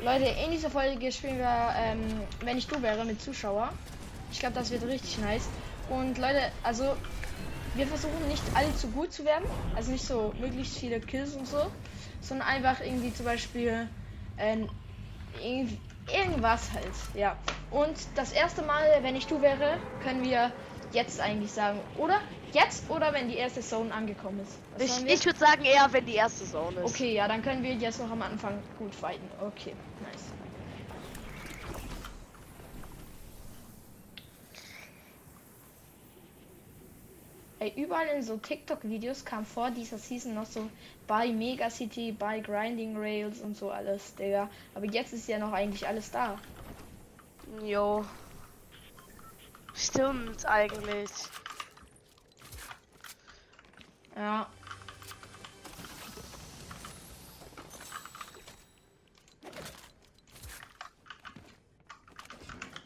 Leute, 0.00 0.24
in 0.26 0.50
dieser 0.50 0.70
Folge 0.70 1.12
spielen 1.12 1.38
wir, 1.38 1.72
ähm, 1.76 2.26
wenn 2.40 2.58
ich 2.58 2.66
du 2.66 2.80
wäre, 2.82 3.04
mit 3.04 3.20
Zuschauer. 3.20 3.74
Ich 4.30 4.38
glaube, 4.38 4.54
das 4.54 4.70
wird 4.70 4.82
richtig 4.84 5.18
nice. 5.18 5.50
Und 5.86 6.18
Leute, 6.18 6.40
also 6.62 6.96
wir 7.74 7.86
versuchen 7.86 8.28
nicht 8.28 8.56
alle 8.56 8.74
zu 8.74 8.90
gut 8.90 9.12
zu 9.12 9.24
werden, 9.24 9.44
also 9.74 9.90
nicht 9.92 10.06
so 10.06 10.34
möglichst 10.38 10.76
viele 10.76 11.00
Kills 11.00 11.34
und 11.34 11.46
so, 11.46 11.60
sondern 12.20 12.48
einfach 12.48 12.80
irgendwie 12.80 13.12
zum 13.12 13.26
Beispiel 13.26 13.88
ähm, 14.38 14.70
irgend- 15.32 15.80
irgendwas 16.06 16.72
halt, 16.72 16.94
ja. 17.14 17.38
Und 17.70 17.98
das 18.16 18.32
erste 18.32 18.62
Mal, 18.62 18.82
wenn 19.02 19.16
ich 19.16 19.26
du 19.26 19.42
wäre, 19.42 19.78
können 20.00 20.22
wir 20.22 20.52
jetzt 20.92 21.20
eigentlich 21.20 21.52
sagen, 21.52 21.80
oder? 21.96 22.20
Jetzt 22.52 22.90
oder 22.90 23.12
wenn 23.12 23.28
die 23.28 23.36
erste 23.36 23.60
Zone 23.60 23.92
angekommen 23.92 24.40
ist. 24.40 24.58
Was 24.76 25.02
Ich, 25.02 25.14
ich 25.14 25.24
würde 25.24 25.38
sagen 25.38 25.64
eher, 25.64 25.88
wenn 25.92 26.04
die 26.04 26.14
erste 26.14 26.44
Zone 26.44 26.80
ist. 26.80 26.94
Okay, 26.94 27.14
ja, 27.14 27.28
dann 27.28 27.42
können 27.42 27.62
wir 27.62 27.74
jetzt 27.74 28.00
noch 28.00 28.10
am 28.10 28.22
Anfang 28.22 28.58
gut 28.78 28.94
fighten. 28.94 29.28
Okay, 29.40 29.74
nice. 30.02 30.24
Ey, 37.60 37.74
überall 37.76 38.06
in 38.16 38.22
so 38.22 38.38
TikTok-Videos 38.38 39.26
kam 39.26 39.44
vor 39.44 39.70
dieser 39.70 39.98
Season 39.98 40.32
noch 40.32 40.46
so 40.46 40.70
bei 41.06 41.28
Megacity, 41.28 42.10
bei 42.12 42.40
Grinding 42.40 42.96
Rails 42.96 43.40
und 43.42 43.54
so 43.54 43.70
alles, 43.70 44.14
Digga. 44.14 44.48
Aber 44.74 44.86
jetzt 44.86 45.12
ist 45.12 45.28
ja 45.28 45.38
noch 45.38 45.52
eigentlich 45.52 45.86
alles 45.86 46.10
da. 46.10 46.38
Jo. 47.62 48.02
Stimmt 49.80 50.44
eigentlich. 50.44 51.10
Ja. 54.14 54.46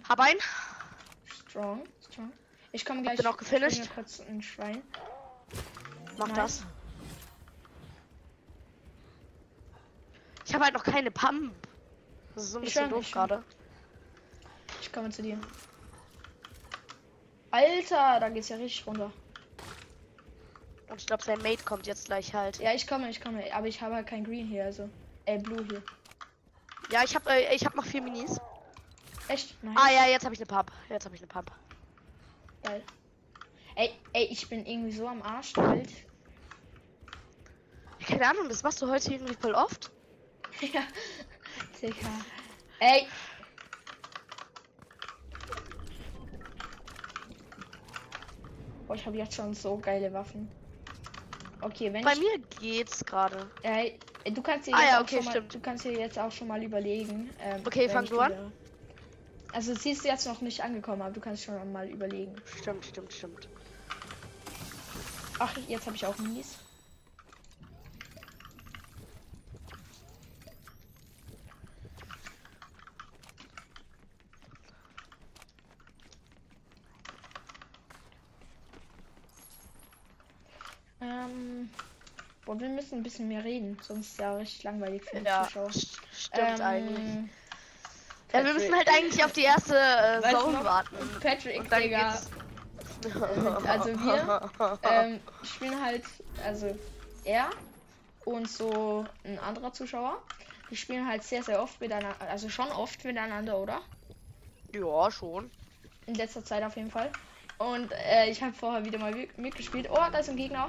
Hab 0.09 0.21
ein. 0.21 0.37
Strong, 1.25 1.83
strong. 2.09 2.33
Ich 2.71 2.85
komme 2.85 3.03
gleich. 3.03 3.19
ihr 3.19 3.25
noch 3.25 3.39
gefinisht? 3.39 3.93
kurz 3.93 4.21
ein 4.21 4.41
Schwein. 4.41 4.83
Mach 6.17 6.29
Nice. 6.29 6.37
das. 6.37 6.65
Ich 10.47 10.55
habe 10.55 10.65
halt 10.65 10.75
noch 10.75 10.85
keine 10.85 11.11
Pump. 11.11 11.53
Das 12.37 12.45
ist 12.45 12.53
so 12.53 12.59
ein 12.59 12.65
Ich 12.65 12.75
bisschen 12.75 12.91
doof 12.91 13.11
gerade. 13.11 13.43
Ich 14.81 14.93
komme 14.93 15.11
zu 15.11 15.23
dir. 15.23 15.41
Alter, 17.55 18.19
da 18.19 18.29
geht's 18.31 18.49
ja 18.49 18.57
richtig 18.57 18.85
runter. 18.85 19.13
Und 20.89 21.01
ich 21.01 21.07
glaube, 21.07 21.23
sein 21.23 21.39
Mate 21.39 21.63
kommt 21.63 21.87
jetzt 21.87 22.07
gleich 22.07 22.35
halt. 22.35 22.59
Ja, 22.59 22.75
ich 22.75 22.85
komme, 22.85 23.09
ich 23.09 23.21
komme. 23.21 23.45
Aber 23.55 23.69
ich 23.69 23.81
habe 23.81 23.95
halt 23.95 24.09
kein 24.09 24.25
Green 24.25 24.49
hier, 24.49 24.65
also. 24.65 24.91
Äh, 25.25 25.39
Blue 25.39 25.65
hier. 25.71 25.81
Ja, 26.91 27.05
ich 27.05 27.15
habe 27.15 27.31
äh, 27.31 27.55
ich 27.55 27.65
hab 27.65 27.77
noch 27.77 27.85
vier 27.85 28.03
Minis. 28.03 28.41
Echt? 29.29 29.57
Nein. 29.63 29.77
Ah 29.79 29.89
ja, 29.89 30.07
jetzt 30.07 30.25
habe 30.25 30.35
ich 30.35 30.41
eine 30.41 30.47
Pump. 30.47 30.73
Jetzt 30.91 31.05
habe 31.05 31.15
ich 31.15 31.21
eine 31.21 31.29
Pump. 31.29 31.53
Geil. 32.65 32.83
Ey, 33.77 33.95
ey, 34.15 34.25
ich 34.25 34.49
bin 34.49 34.67
irgendwie 34.67 34.93
so 34.93 35.07
am 35.07 35.23
Arsch 35.23 35.53
halt. 35.57 35.91
Keine 38.05 38.29
Ahnung, 38.29 38.49
das 38.49 38.65
machst 38.65 38.83
du 38.83 38.91
heute 38.91 39.13
irgendwie 39.13 39.35
voll 39.35 39.55
oft. 39.55 39.93
ja. 40.61 40.83
Digga. 41.81 42.09
Ey. 42.81 43.07
Boah, 48.87 48.95
ich 48.95 49.07
habe 49.07 49.17
jetzt 49.17 49.35
schon 49.35 49.55
so 49.55 49.79
geile 49.79 50.13
Waffen. 50.13 50.51
Okay, 51.63 51.93
wenn 51.93 52.05
Bei 52.05 52.13
ich. 52.13 52.21
mir 52.21 52.39
geht's 52.61 53.05
gerade. 53.05 53.51
Ey, 53.63 53.99
du 54.27 54.43
kannst 54.43 54.67
dir 54.67 54.73
Ah 54.73 54.83
jetzt 54.83 54.93
ja, 54.93 54.99
auch 54.99 55.03
okay, 55.03 55.17
schon 55.17 55.25
mal, 55.25 55.31
stimmt. 55.33 55.55
du 55.55 55.61
kannst 55.61 55.85
dir 55.85 55.93
jetzt 55.93 56.19
auch 56.19 56.31
schon 56.33 56.49
mal 56.49 56.63
überlegen. 56.63 57.31
Ähm, 57.41 57.63
Okay, 57.67 57.89
fang 57.89 58.05
du 58.05 58.19
an. 58.21 58.33
Also 59.53 59.73
sie 59.75 59.91
ist 59.93 60.05
jetzt 60.05 60.27
noch 60.27 60.41
nicht 60.41 60.63
angekommen, 60.63 61.01
aber 61.03 61.13
du 61.13 61.21
kannst 61.21 61.45
schon 61.45 61.73
mal 61.73 61.89
überlegen. 61.89 62.43
Stimmt, 62.61 62.85
stimmt, 62.85 63.13
stimmt. 63.13 63.49
Ach, 65.39 65.57
jetzt 65.69 65.87
habe 65.87 65.97
ich 65.97 66.07
auch 66.07 66.19
Minis. 66.19 66.57
Ähm, 81.01 81.69
boah, 82.45 82.59
wir 82.61 82.69
müssen 82.85 82.99
ein 82.99 83.03
bisschen 83.03 83.29
mehr 83.29 83.43
reden, 83.45 83.79
sonst 83.81 84.13
ist 84.13 84.19
ja 84.19 84.37
richtig 84.37 84.63
langweilig 84.63 85.03
für 85.03 85.17
die 85.17 85.25
Ja, 85.25 85.45
Zuschauer. 85.47 85.69
st- 85.71 85.99
stimmt 86.13 86.61
Ähm, 86.61 86.61
eigentlich. 86.61 87.31
Ja, 88.33 88.45
wir 88.45 88.53
müssen 88.55 88.75
halt 88.75 88.89
eigentlich 88.89 89.25
auf 89.25 89.33
die 89.33 89.43
erste 89.43 89.75
äh, 89.77 90.21
Zone 90.33 90.59
noch? 90.59 90.65
warten. 90.65 90.97
Patrick, 91.21 91.61
Und 91.61 91.73
dann 91.73 91.83
Digga, 91.83 92.13
geht's. 92.13 92.29
also 93.69 93.87
wir, 94.01 94.51
ähm, 94.83 95.21
spielen 95.45 95.83
halt, 95.83 96.03
also 96.45 96.77
er 97.25 97.49
und 98.27 98.49
so 98.51 99.07
ein 99.25 99.39
anderer 99.39 99.73
Zuschauer. 99.73 100.19
Die 100.71 100.77
spielen 100.77 101.07
halt 101.07 101.23
sehr, 101.23 101.43
sehr 101.43 101.63
oft 101.63 101.81
miteinander, 101.81 102.17
also 102.29 102.49
schon 102.49 102.69
oft 102.73 103.03
miteinander, 103.05 103.57
oder? 103.59 103.81
ja, 104.75 105.11
schon. 105.11 105.51
In 106.07 106.15
letzter 106.17 106.45
Zeit 106.45 106.63
auf 106.65 106.77
jeden 106.77 106.91
Fall. 106.91 107.11
Und 107.59 107.91
äh, 107.93 108.29
ich 108.29 108.43
habe 108.43 108.53
vorher 108.53 108.85
wieder 108.85 108.99
mal 108.99 109.13
mi- 109.13 109.29
mitgespielt. 109.37 109.89
Oh, 109.91 110.01
da 110.13 110.19
ist 110.19 110.29
ein 110.29 110.37
Gegner. 110.37 110.69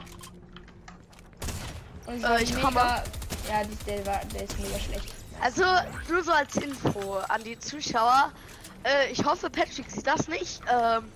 Und 2.05 2.23
Äh, 2.23 2.43
ich 2.43 2.61
komme. 2.61 3.03
Ja, 3.49 3.63
die, 3.63 3.75
der, 3.85 4.05
war, 4.05 4.21
der 4.33 4.43
ist 4.43 4.59
mega 4.59 4.79
schlecht. 4.79 5.13
Also, 5.41 5.63
nur 6.09 6.23
so 6.23 6.31
als 6.31 6.55
Info 6.57 7.17
an 7.27 7.43
die 7.43 7.57
Zuschauer. 7.59 8.31
Äh, 8.83 9.11
ich 9.11 9.23
hoffe, 9.23 9.49
Patrick 9.49 9.89
sieht 9.89 10.07
das 10.07 10.27
nicht. 10.27 10.61
Ähm, 10.71 11.11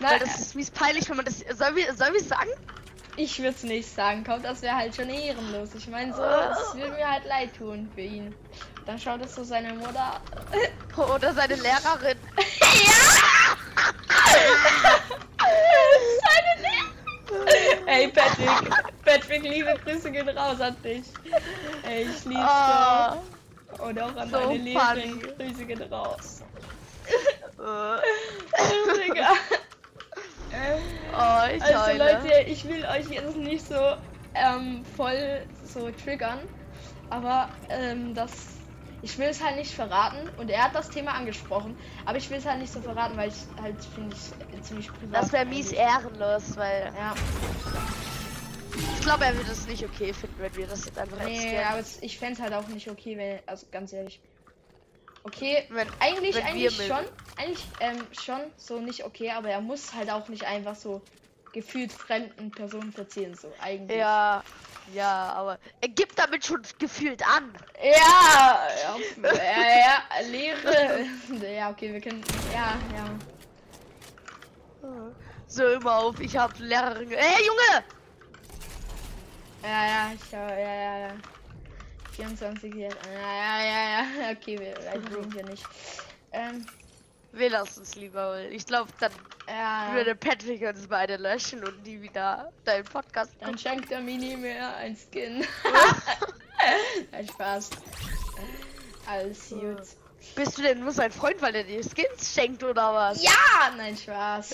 weil 0.00 0.18
das 0.18 0.40
ist 0.40 0.54
mies 0.56 0.70
peinlich, 0.70 1.08
wenn 1.08 1.16
man 1.16 1.24
das. 1.24 1.38
Sollen 1.56 1.76
wir, 1.76 1.94
sollen 1.94 2.14
wir 2.14 2.24
sagen? 2.24 2.50
ich 3.16 3.38
würde 3.38 3.50
es 3.50 3.62
nicht 3.62 3.94
sagen. 3.94 4.24
Kommt, 4.24 4.44
das 4.44 4.62
wäre 4.62 4.76
halt 4.76 4.94
schon 4.94 5.08
ehrenlos. 5.08 5.70
Ich 5.74 5.86
meine, 5.88 6.14
so, 6.14 6.22
es 6.22 6.74
würde 6.74 6.94
mir 6.94 7.10
halt 7.10 7.24
leid 7.26 7.56
tun 7.56 7.90
für 7.94 8.00
ihn. 8.00 8.34
Dann 8.86 8.98
schaut 8.98 9.24
es 9.24 9.34
so 9.34 9.44
seine 9.44 9.72
Mutter. 9.74 10.20
Oder 11.14 11.32
seine 11.32 11.54
Lehrerin. 11.56 12.18
Ey, 17.86 18.08
Patrick. 18.08 18.70
Patrick, 19.04 19.42
liebe 19.42 19.74
Grüße 19.84 20.10
gehen 20.10 20.28
raus 20.28 20.60
an 20.60 20.76
dich. 20.82 21.04
Ey, 21.82 22.02
ich 22.02 22.24
lieb's 22.24 22.40
Ah, 22.40 23.16
dich. 23.70 23.80
Und 23.80 24.00
auch 24.00 24.16
an 24.16 24.30
so 24.30 24.36
deine 24.38 24.56
Lehrerin. 24.56 25.20
funny. 25.20 25.34
Grüße 25.38 25.66
gehen 25.66 25.82
raus. 25.82 26.42
äh, 27.58 29.08
Digga. 29.08 29.32
oh, 31.12 31.54
ich 31.54 31.62
Also 31.62 31.78
heule. 31.86 31.98
Leute, 32.12 32.40
ich 32.46 32.64
will 32.64 32.84
euch 32.86 33.08
jetzt 33.10 33.36
nicht 33.36 33.66
so 33.66 33.96
ähm, 34.34 34.84
voll 34.96 35.46
so 35.64 35.90
triggern, 35.90 36.40
aber 37.10 37.48
ähm, 37.68 38.14
das, 38.14 38.53
ich 39.04 39.18
will 39.18 39.28
es 39.28 39.44
halt 39.44 39.56
nicht 39.56 39.70
verraten 39.70 40.30
und 40.38 40.50
er 40.50 40.64
hat 40.64 40.74
das 40.74 40.88
Thema 40.88 41.12
angesprochen, 41.12 41.76
aber 42.06 42.16
ich 42.16 42.30
will 42.30 42.38
es 42.38 42.46
halt 42.46 42.58
nicht 42.58 42.72
so 42.72 42.80
verraten, 42.80 43.16
weil 43.18 43.28
ich 43.28 43.34
halt 43.62 43.76
finde 43.84 44.16
ich 44.16 44.62
ziemlich 44.62 44.88
privat. 44.88 45.22
Das 45.22 45.32
wäre 45.32 45.44
mies 45.44 45.72
ehrenlos, 45.72 46.56
weil 46.56 46.90
Ja, 46.96 47.14
ich 48.94 49.00
glaube, 49.02 49.26
er 49.26 49.36
wird 49.36 49.48
es 49.48 49.66
nicht 49.66 49.84
okay 49.84 50.14
finden, 50.14 50.36
wenn 50.38 50.56
wir 50.56 50.66
das 50.66 50.86
jetzt 50.86 50.98
einfach 50.98 51.18
nee, 51.18 51.36
erzählen. 51.36 51.66
aber 51.66 51.80
ich 52.00 52.18
fände 52.18 52.34
es 52.34 52.40
halt 52.40 52.54
auch 52.54 52.66
nicht 52.68 52.88
okay, 52.88 53.18
wenn, 53.18 53.40
also 53.46 53.66
ganz 53.70 53.92
ehrlich. 53.92 54.18
Okay, 55.24 55.64
Wenn, 55.68 55.88
eigentlich, 56.00 56.34
wenn 56.34 56.42
eigentlich 56.42 56.86
schon, 56.86 57.04
eigentlich 57.36 57.64
ähm, 57.80 58.06
schon 58.12 58.40
so 58.56 58.80
nicht 58.80 59.04
okay, 59.04 59.30
aber 59.30 59.50
er 59.50 59.60
muss 59.60 59.92
halt 59.92 60.10
auch 60.10 60.28
nicht 60.28 60.44
einfach 60.44 60.76
so 60.76 61.02
gefühlt 61.52 61.92
fremden 61.92 62.50
Personen 62.50 62.94
erzählen, 62.96 63.34
so 63.34 63.52
eigentlich. 63.60 63.98
ja, 63.98 64.42
ja, 64.92 65.32
aber 65.32 65.58
er 65.80 65.88
gibt 65.88 66.18
damit 66.18 66.44
schon 66.44 66.62
gefühlt 66.78 67.26
an. 67.26 67.52
Ja, 67.82 68.68
ja, 68.82 69.32
ja, 69.32 69.78
ja, 69.78 70.28
Lehre. 70.28 71.06
Ja, 71.54 71.70
okay, 71.70 71.92
wir 71.92 72.00
können. 72.00 72.22
Ja, 72.52 72.74
ja. 72.94 73.04
So 75.46 75.66
immer 75.68 75.96
auf, 75.96 76.20
ich 76.20 76.36
habe 76.36 76.52
Lehrerin. 76.58 77.10
Hey 77.10 77.46
Junge! 77.46 77.84
Ja, 79.62 79.86
ja, 79.86 80.12
ich 80.14 80.30
ja, 80.30 80.50
ja, 80.50 80.74
ja, 80.74 80.98
ja. 80.98 81.14
24 82.12 82.74
hier. 82.74 82.88
Ja, 82.88 83.34
ja, 83.34 83.64
ja, 83.64 84.02
ja. 84.22 84.30
Okay, 84.32 84.58
wir 84.58 84.74
wir 85.34 85.44
nicht. 85.44 85.64
Ähm, 86.32 86.66
Wir 87.36 87.50
lassen 87.50 87.82
es 87.82 87.94
lieber, 87.96 88.30
weil 88.30 88.52
ich 88.52 88.64
glaube, 88.64 88.90
dann 89.00 89.12
ja. 89.48 89.92
würde 89.92 90.14
Patrick 90.14 90.62
uns 90.62 90.86
beide 90.86 91.16
löschen 91.16 91.64
und 91.64 91.82
nie 91.84 92.00
wieder 92.00 92.52
deinen 92.64 92.84
Podcast 92.84 93.32
Dann 93.40 93.54
gucken. 93.54 93.58
schenkt 93.58 93.90
er 93.90 94.00
mir 94.00 94.16
nie 94.16 94.36
mehr 94.36 94.76
ein 94.76 94.96
Skin. 94.96 95.44
Nein, 97.12 97.28
Spaß. 97.28 97.70
Alles 99.06 99.48
gut. 99.50 99.82
Bist 100.36 100.56
du 100.56 100.62
denn 100.62 100.80
nur 100.80 100.92
sein 100.92 101.12
Freund, 101.12 101.42
weil 101.42 101.54
er 101.54 101.64
dir 101.64 101.82
Skins 101.82 102.32
schenkt 102.34 102.62
oder 102.64 102.94
was? 102.94 103.22
Ja! 103.22 103.30
Nein, 103.76 103.96
Spaß. 103.96 104.52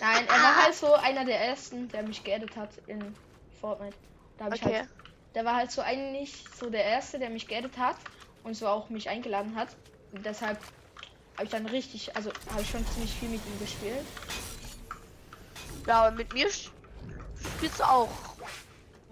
Nein, 0.00 0.26
er 0.26 0.42
war 0.42 0.62
halt 0.64 0.74
so 0.74 0.94
einer 0.94 1.24
der 1.24 1.38
ersten, 1.40 1.88
der 1.88 2.02
mich 2.04 2.24
geaddet 2.24 2.56
hat 2.56 2.70
in 2.86 3.14
Fortnite. 3.60 3.96
Da 4.38 4.46
Okay. 4.46 4.78
halt, 4.78 4.88
der 5.34 5.44
war 5.44 5.56
halt 5.56 5.70
so 5.70 5.82
eigentlich 5.82 6.44
so 6.58 6.70
der 6.70 6.84
erste, 6.84 7.18
der 7.18 7.28
mich 7.30 7.46
geaddet 7.46 7.76
hat. 7.76 7.96
und 8.44 8.54
so 8.54 8.66
auch 8.66 8.88
mich 8.88 9.08
eingeladen 9.08 9.54
hat. 9.54 9.68
Und 10.12 10.24
deshalb 10.24 10.58
habe 11.42 11.44
ich 11.44 11.50
dann 11.50 11.66
richtig, 11.66 12.14
also 12.14 12.30
habe 12.50 12.62
ich 12.62 12.70
schon 12.70 12.86
ziemlich 12.86 13.12
viel 13.14 13.28
mit 13.30 13.40
ihm 13.44 13.58
gespielt. 13.58 14.06
Ja, 15.88 16.06
und 16.06 16.16
mit 16.16 16.32
mir 16.32 16.48
spielst 16.48 17.80
du 17.80 17.82
auch. 17.82 18.08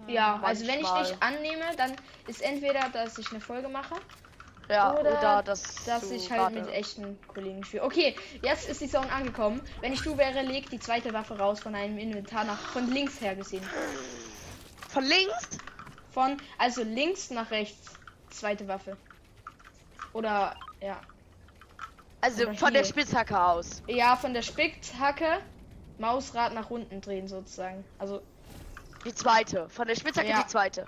Ja, 0.07 0.39
also 0.41 0.65
wenn 0.65 0.79
ich 0.79 0.87
dich 0.87 1.21
annehme, 1.21 1.75
dann 1.75 1.93
ist 2.27 2.41
entweder, 2.41 2.89
dass 2.89 3.17
ich 3.17 3.29
eine 3.31 3.41
Folge 3.41 3.67
mache. 3.67 3.95
Ja, 4.69 4.93
oder, 4.93 5.17
oder 5.17 5.43
dass, 5.43 5.83
dass 5.83 6.09
ich 6.09 6.31
halt 6.31 6.55
mit 6.55 6.67
echten 6.69 7.19
Kollegen 7.27 7.65
spiele. 7.65 7.83
Okay, 7.83 8.15
jetzt 8.41 8.69
ist 8.69 8.79
die 8.79 8.87
Zone 8.89 9.11
angekommen. 9.11 9.61
Wenn 9.81 9.91
ich 9.91 10.01
du 10.01 10.17
wäre, 10.17 10.41
leg 10.41 10.69
die 10.69 10.79
zweite 10.79 11.11
Waffe 11.11 11.37
raus 11.37 11.59
von 11.59 11.75
einem 11.75 11.97
Inventar 11.97 12.45
nach 12.45 12.59
von 12.59 12.89
links 12.89 13.19
her 13.19 13.35
gesehen. 13.35 13.67
Von 14.87 15.03
links? 15.03 15.49
Von 16.11 16.37
also 16.57 16.83
links 16.83 17.29
nach 17.29 17.51
rechts. 17.51 17.91
Zweite 18.29 18.69
Waffe. 18.69 18.95
Oder 20.13 20.55
ja. 20.79 21.01
Also 22.21 22.43
Oder 22.43 22.53
von 22.53 22.71
hier. 22.71 22.81
der 22.81 22.87
Spitzhacke 22.87 23.39
aus. 23.39 23.81
Ja, 23.87 24.15
von 24.15 24.33
der 24.33 24.43
Spitzhacke 24.43 25.41
Mausrad 25.97 26.53
nach 26.53 26.69
unten 26.69 27.01
drehen 27.01 27.27
sozusagen. 27.27 27.83
Also 27.99 28.21
die 29.05 29.13
zweite. 29.13 29.67
Von 29.69 29.87
der 29.87 29.95
Spitzhacke 29.95 30.29
ja. 30.29 30.41
die 30.43 30.47
zweite. 30.47 30.85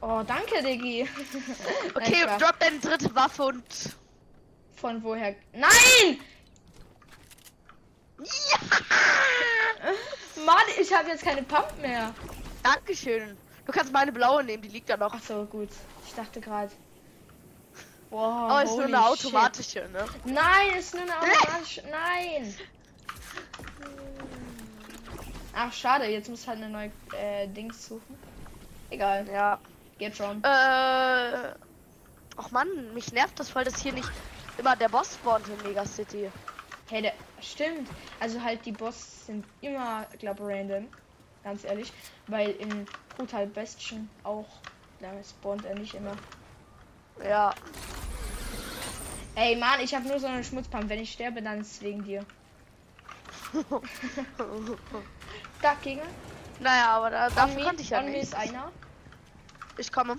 Oh, 0.00 0.22
danke, 0.24 0.62
Diggi. 0.62 1.08
okay, 1.94 2.24
Nein, 2.24 2.38
drop 2.38 2.58
deine 2.60 2.78
dritte 2.78 3.14
Waffe 3.14 3.44
und. 3.44 3.64
Von 4.76 5.02
woher? 5.02 5.34
Nein! 5.52 6.20
Ja! 8.18 8.58
Mann, 10.46 10.56
ich 10.80 10.92
habe 10.94 11.08
jetzt 11.08 11.24
keine 11.24 11.42
Pump 11.42 11.76
mehr. 11.82 12.14
Dankeschön. 12.62 13.36
Du 13.66 13.72
kannst 13.72 13.92
meine 13.92 14.12
blaue 14.12 14.44
nehmen, 14.44 14.62
die 14.62 14.68
liegt 14.68 14.88
da 14.88 14.96
noch. 14.96 15.12
Ach 15.12 15.22
so, 15.22 15.44
gut. 15.44 15.68
Ich 16.06 16.14
dachte 16.14 16.40
gerade. 16.40 16.70
Wow, 18.10 18.52
oh, 18.52 18.64
ist 18.64 18.76
nur 18.76 18.84
eine 18.84 19.04
automatische, 19.04 19.80
shit. 19.82 19.92
ne? 19.92 20.04
Nein, 20.24 20.78
ist 20.78 20.94
nur 20.94 21.02
eine 21.02 21.18
automatische. 21.18 21.82
Nein! 21.90 22.54
Ach, 25.54 25.72
schade, 25.72 26.06
jetzt 26.06 26.28
muss 26.28 26.46
halt 26.46 26.58
eine 26.62 26.70
neue 26.70 26.90
äh, 27.16 27.48
Dings 27.48 27.86
suchen. 27.86 28.18
Egal. 28.90 29.28
Ja. 29.28 29.58
Geht 29.98 30.16
schon. 30.16 30.42
Äh. 30.44 31.54
Ach 32.40 32.50
man, 32.52 32.94
mich 32.94 33.12
nervt 33.12 33.38
das 33.40 33.50
voll, 33.50 33.64
dass 33.64 33.82
hier 33.82 33.92
nicht 33.92 34.08
immer 34.56 34.76
der 34.76 34.88
Boss 34.88 35.14
spawnt 35.14 35.46
in 35.48 35.68
Mega 35.68 35.84
City. 35.84 36.30
Hey, 36.88 37.02
der 37.02 37.12
stimmt. 37.42 37.88
Also 38.20 38.40
halt 38.40 38.64
die 38.64 38.72
Boss 38.72 39.26
sind 39.26 39.44
immer, 39.60 40.06
glaube 40.20 40.44
random. 40.44 40.86
Ganz 41.42 41.64
ehrlich. 41.64 41.92
Weil 42.28 42.50
in 42.50 42.86
Brutal 43.16 43.48
Bestien 43.48 44.08
auch, 44.22 44.46
da 45.00 45.08
spawnt 45.28 45.64
er 45.64 45.74
nicht 45.74 45.94
immer. 45.94 46.16
Ja. 47.24 47.52
Ey, 49.38 49.54
Mann, 49.54 49.78
ich 49.78 49.94
habe 49.94 50.08
nur 50.08 50.18
so 50.18 50.26
eine 50.26 50.42
Schmutzpump. 50.42 50.88
Wenn 50.88 50.98
ich 50.98 51.12
sterbe, 51.12 51.40
dann 51.40 51.60
ist 51.60 51.74
es 51.74 51.80
wegen 51.80 52.02
dir. 52.02 52.26
da 55.62 55.74
Gegner. 55.80 56.02
Naja, 56.58 56.88
aber 56.88 57.10
da, 57.10 57.30
dafür 57.30 57.62
konnte 57.62 57.82
ich 57.82 57.90
ja 57.90 58.02
nicht. 58.02 58.20
ist 58.20 58.34
einer. 58.34 58.72
Ich 59.76 59.92
komme. 59.92 60.18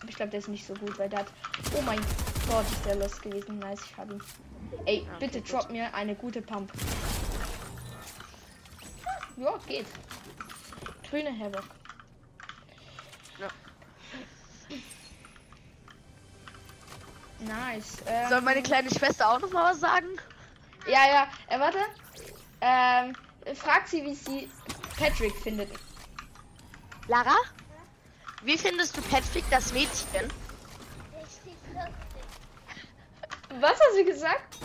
Aber 0.00 0.08
ich 0.10 0.16
glaube, 0.16 0.32
der 0.32 0.40
ist 0.40 0.48
nicht 0.48 0.66
so 0.66 0.74
gut, 0.74 0.98
weil 0.98 1.08
der 1.08 1.20
hat. 1.20 1.28
Oh 1.74 1.80
mein 1.80 1.98
Gott, 2.46 2.66
ist 2.70 2.84
der 2.84 2.96
los 2.96 3.18
gewesen. 3.22 3.58
Nice, 3.58 3.86
ich 3.90 3.96
habe 3.96 4.12
ihn. 4.12 4.22
Ey, 4.84 5.00
okay, 5.00 5.10
bitte 5.18 5.40
gut. 5.40 5.50
drop 5.50 5.70
mir 5.70 5.94
eine 5.94 6.14
gute 6.14 6.42
Pump. 6.42 6.70
Ja, 9.38 9.58
geht. 9.66 9.86
Grüne 11.08 11.30
Havoc. 11.38 11.64
Nice. 17.46 17.98
Ähm, 18.06 18.28
Soll 18.28 18.40
meine 18.42 18.62
kleine 18.62 18.88
Schwester 18.90 19.30
auch 19.30 19.40
noch 19.40 19.50
mal 19.50 19.72
was 19.72 19.80
sagen? 19.80 20.06
Ja, 20.86 21.06
ja. 21.06 21.28
Äh, 21.48 21.58
warte. 21.58 21.78
Ähm, 22.60 23.16
frag 23.56 23.88
sie, 23.88 24.04
wie 24.04 24.14
sie 24.14 24.48
Patrick 24.98 25.34
findet. 25.36 25.70
Lara? 27.08 27.36
Wie 28.42 28.56
findest 28.58 28.96
du 28.96 29.02
Patrick, 29.02 29.44
das 29.50 29.72
Mädchen? 29.72 30.28
Was 33.60 33.72
hast 33.72 33.98
du 33.98 34.04
gesagt? 34.04 34.56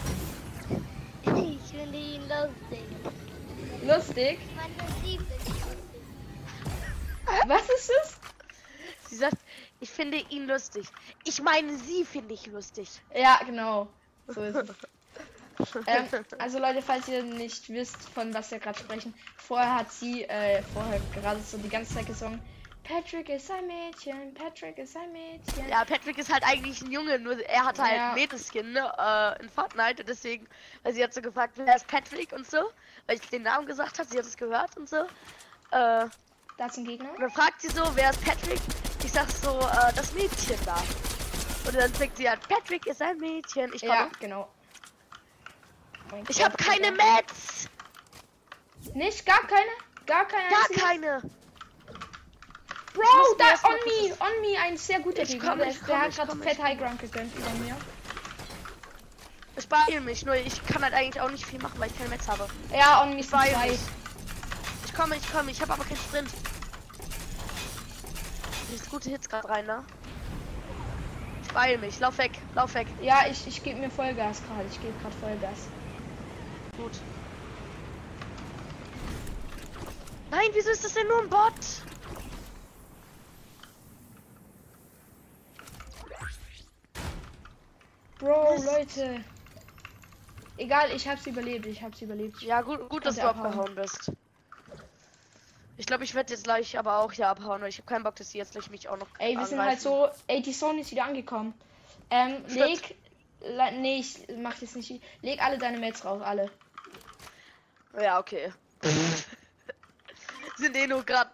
Ich 1.24 1.72
finde 1.72 1.98
ihn 1.98 2.22
lustig. 2.28 2.84
Lustig? 3.84 4.40
Was 7.48 7.62
ist 7.64 7.92
es? 8.02 8.18
Sie 9.10 9.16
sagt, 9.18 9.38
ich 9.80 9.90
finde 9.90 10.18
ihn 10.30 10.48
lustig. 10.48 10.88
Ich 11.24 11.42
meine, 11.42 11.78
sie 11.78 12.06
finde 12.06 12.34
ich 12.34 12.48
lustig. 12.48 12.90
Ja, 13.16 13.40
genau. 13.46 13.88
So 14.28 14.42
ist 14.42 14.56
es. 14.56 14.70
ähm, 15.88 16.06
also 16.38 16.60
Leute, 16.60 16.82
falls 16.82 17.08
ihr 17.08 17.24
nicht 17.24 17.70
wisst, 17.70 17.98
von 18.10 18.34
was 18.34 18.52
wir 18.52 18.60
gerade 18.60 18.78
sprechen, 18.78 19.14
vorher 19.38 19.76
hat 19.76 19.92
sie, 19.92 20.24
äh, 20.24 20.62
vorher 20.74 21.02
gerade 21.16 21.40
so 21.42 21.58
die 21.58 21.70
ganze 21.70 21.96
Zeit 21.96 22.06
gesungen, 22.06 22.40
Patrick 22.88 23.28
ist 23.28 23.52
ein 23.52 23.68
Mädchen, 23.68 24.34
Patrick 24.34 24.78
ist 24.78 24.96
ein 24.96 25.12
Mädchen. 25.12 25.68
Ja, 25.68 25.84
Patrick 25.84 26.18
ist 26.18 26.32
halt 26.32 26.44
eigentlich 26.46 26.82
ein 26.82 26.90
Junge, 26.90 27.20
nur 27.20 27.38
er 27.46 27.66
hat 27.66 27.80
halt 27.80 27.98
ja. 27.98 28.14
Mädelskin 28.14 28.72
ne, 28.72 28.94
äh, 28.98 29.42
in 29.42 29.50
Fortnite 29.50 30.04
und 30.04 30.10
deswegen, 30.10 30.48
weil 30.84 30.94
sie 30.94 31.04
hat 31.04 31.14
so 31.14 31.22
gefragt, 31.22 31.54
wer 31.58 31.76
ist 31.76 31.88
Patrick 31.88 32.32
und 32.32 32.50
so, 32.50 32.60
weil 33.06 33.18
ich 33.18 33.30
den 33.30 33.44
Namen 33.44 33.68
gesagt 33.68 34.00
habe, 34.00 34.08
sie 34.08 34.18
hat 34.18 34.26
es 34.26 34.38
gehört 34.38 34.78
und 34.78 34.88
so. 34.88 34.98
Äh, 35.72 36.06
da 36.58 36.66
ist 36.66 36.78
ein 36.78 36.86
Gegner. 36.86 37.12
Und 37.12 37.20
dann 37.20 37.32
fragt 37.32 37.62
sie 37.62 37.68
so, 37.68 37.84
wer 37.96 38.10
ist 38.12 38.24
Patrick? 38.24 38.62
Ich 39.08 39.14
sag 39.14 39.32
so, 39.32 39.58
äh, 39.58 39.94
das 39.96 40.12
Mädchen 40.12 40.58
da. 40.66 40.84
Und 41.66 41.76
dann 41.78 41.94
sagt 41.94 42.18
sie 42.18 42.30
halt, 42.30 42.46
Patrick 42.50 42.86
ist 42.88 43.02
ein 43.02 43.18
Mädchen. 43.20 43.72
Ich 43.74 43.80
komme. 43.80 43.94
Ja, 43.94 44.10
genau. 44.20 44.50
Mein 46.12 46.26
ich 46.28 46.44
habe 46.44 46.58
keine 46.58 46.92
Mets. 46.92 47.70
Nicht? 48.94 49.26
Gar 49.26 49.48
keine? 49.48 49.72
Gar 50.06 50.26
keine? 50.26 50.50
Gar 50.50 50.90
keine. 50.90 51.22
Bro, 52.94 53.36
da 53.38 53.46
on 53.64 53.76
me, 53.86 54.14
on 54.20 54.42
me, 54.42 54.60
ein 54.62 54.76
sehr 54.76 55.00
guter 55.00 55.22
ich 55.22 55.30
Gegner. 55.30 55.56
der, 55.56 55.74
der 55.74 56.02
hat 56.02 56.14
gerade 56.14 56.36
fett 56.40 56.62
High 56.62 56.78
Ground 56.78 57.00
gegönnt 57.00 57.34
über 57.34 57.50
mir. 57.64 57.78
Ich 59.56 59.70
beeile 59.70 60.02
mich, 60.02 60.26
nur 60.26 60.36
ich 60.36 60.66
kann 60.66 60.84
halt 60.84 60.94
eigentlich 60.94 61.22
auch 61.22 61.32
nicht 61.32 61.46
viel 61.46 61.62
machen, 61.62 61.80
weil 61.80 61.90
ich 61.90 61.98
keine 61.98 62.10
Metz 62.10 62.28
habe. 62.28 62.46
Ja, 62.74 63.04
on 63.04 63.16
me 63.16 63.22
zwei. 63.22 63.56
Ich 64.86 64.94
komme, 64.94 65.16
ich 65.16 65.32
komme, 65.32 65.52
ich 65.52 65.62
habe 65.62 65.72
aber 65.72 65.86
keinen 65.86 65.96
Sprint. 65.96 66.30
Ist 68.74 68.90
gute 68.90 69.10
Hits 69.10 69.30
gerade 69.30 69.48
rein, 69.48 69.66
ne? 69.66 69.84
Ich 71.44 71.54
beeile 71.54 71.78
mich, 71.78 72.00
lauf 72.00 72.18
weg, 72.18 72.32
lauf 72.56 72.74
weg. 72.74 72.88
Ja, 73.02 73.26
ich, 73.30 73.48
ich 73.48 73.64
gebe 73.64 73.80
mir 73.80 73.90
Vollgas 73.90 74.42
gerade, 74.46 74.66
ich 74.70 74.82
gebe 74.82 74.94
gerade 75.02 75.16
Vollgas. 75.16 75.68
Gut. 76.76 76.92
Nein, 80.30 80.50
wieso 80.54 80.70
ist 80.70 80.84
das 80.84 80.94
denn 80.94 81.08
nur 81.08 81.22
ein 81.22 81.30
Bot? 81.30 81.54
Bro, 88.20 88.64
Leute. 88.64 89.24
Egal, 90.58 90.92
ich 90.92 91.08
hab's 91.08 91.26
überlebt, 91.28 91.66
ich 91.68 91.82
hab's 91.82 92.02
überlebt. 92.02 92.42
Ja, 92.42 92.62
gut, 92.62 92.90
gut 92.90 93.06
dass 93.06 93.16
du 93.16 93.22
abhauen. 93.22 93.46
abgehauen 93.46 93.76
bist. 93.76 94.12
Ich 95.78 95.86
glaube, 95.86 96.04
ich 96.04 96.16
werde 96.16 96.34
jetzt 96.34 96.44
gleich 96.44 96.78
aber 96.78 96.98
auch 96.98 97.12
hier 97.12 97.28
abhauen, 97.28 97.62
weil 97.62 97.70
ich 97.70 97.78
habe 97.78 97.88
keinen 97.88 98.04
Bock, 98.04 98.16
dass 98.16 98.32
sie 98.32 98.40
jetzt 98.40 98.54
gleich 98.54 98.70
mich 98.72 98.90
auch 98.90 98.98
noch. 98.98 99.08
Ey, 99.20 99.34
wir 99.34 99.42
angreifen. 99.42 99.50
sind 99.50 99.62
halt 99.62 99.82
so. 99.82 100.10
Ey, 100.26 100.42
die 100.42 100.54
Sonne 100.54 100.82
ist 100.82 100.92
wieder 100.92 101.06
angekommen. 101.06 101.54
Ähm, 102.10 102.44
leg. 102.48 102.96
Nee, 103.74 104.00
ich 104.00 104.28
mach 104.38 104.60
jetzt 104.60 104.76
nicht. 104.76 105.02
Leg 105.22 105.42
alle 105.44 105.60
deine 105.60 105.78
Mates 105.78 106.04
raus, 106.04 106.22
alle. 106.24 106.52
Ja, 108.00 108.20
okay. 108.20 108.52
sind 110.58 110.76
eh 110.76 110.88
nur 110.88 111.04
gerade. 111.04 111.32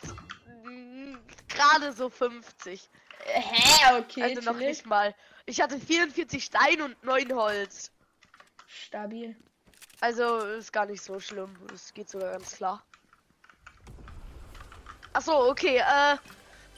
Gerade 1.47 1.93
so 1.93 2.09
50. 2.09 2.89
Hä, 3.25 3.97
okay. 3.99 4.23
Also 4.23 4.41
noch 4.41 4.57
nicht 4.57 4.85
mal. 4.85 5.15
Ich 5.45 5.61
hatte 5.61 5.79
44 5.79 6.43
Stein 6.43 6.81
und 6.81 7.01
9 7.03 7.33
Holz. 7.33 7.91
Stabil. 8.67 9.35
Also 10.01 10.39
ist 10.39 10.73
gar 10.73 10.85
nicht 10.85 11.01
so 11.01 11.19
schlimm. 11.19 11.55
Es 11.73 11.93
geht 11.93 12.09
sogar 12.09 12.31
ganz 12.31 12.55
klar. 12.55 12.83
Achso, 15.13 15.49
okay. 15.49 15.77
Äh, 15.77 16.17